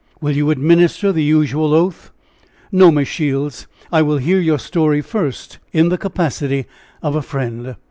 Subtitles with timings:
[0.19, 2.09] "Will you administer the usual oath?"
[2.71, 6.65] "No, Miss Shields; I will hear your story first in the capacity
[7.03, 7.75] of friend."